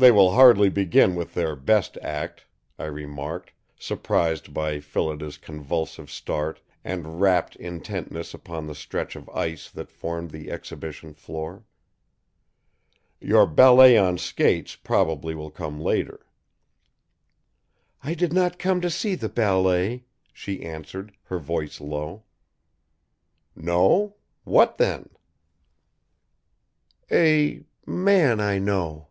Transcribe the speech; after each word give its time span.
"They 0.00 0.12
will 0.12 0.30
hardly 0.30 0.68
begin 0.68 1.16
with 1.16 1.34
their 1.34 1.56
best 1.56 1.96
act," 1.96 2.46
I 2.78 2.84
remarked, 2.84 3.50
surprised 3.80 4.54
by 4.54 4.78
Phillida's 4.78 5.36
convulsive 5.38 6.08
start 6.08 6.60
and 6.84 7.20
rapt 7.20 7.56
intentness 7.56 8.32
upon 8.32 8.68
the 8.68 8.76
stretch 8.76 9.16
of 9.16 9.28
ice 9.30 9.68
that 9.72 9.90
formed 9.90 10.30
the 10.30 10.52
exhibition 10.52 11.14
floor. 11.14 11.64
"Your 13.20 13.44
ballet 13.44 13.98
on 13.98 14.18
skates 14.18 14.76
probably 14.76 15.34
will 15.34 15.50
come 15.50 15.80
later." 15.80 16.24
"I 18.04 18.14
did 18.14 18.32
not 18.32 18.56
come 18.60 18.80
to 18.82 18.90
see 18.90 19.16
the 19.16 19.28
ballet," 19.28 20.04
she 20.32 20.62
answered, 20.64 21.12
her 21.24 21.40
voice 21.40 21.80
low. 21.80 22.22
"No? 23.56 24.14
What, 24.44 24.78
then?" 24.78 25.08
"A 27.10 27.64
man 27.84 28.38
I 28.40 28.58
know?" 28.60 29.06